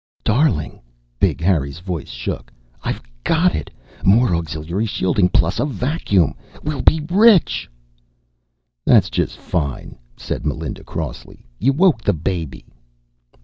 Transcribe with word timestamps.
"Darling." 0.23 0.81
Big 1.19 1.41
Harry's 1.41 1.77
voice 1.77 2.07
shook. 2.09 2.51
"I've 2.81 3.03
got 3.23 3.53
it! 3.53 3.69
More 4.03 4.35
auxiliary 4.35 4.87
shielding 4.87 5.29
plus 5.29 5.59
a 5.59 5.65
vacuum. 5.67 6.33
We'll 6.63 6.81
be 6.81 7.05
rich!" 7.11 7.69
"That's 8.83 9.11
just 9.11 9.37
fine," 9.37 9.99
said 10.17 10.43
Melinda 10.43 10.83
crossly. 10.83 11.45
"You 11.59 11.73
woke 11.73 12.01
the 12.01 12.13
baby." 12.13 12.65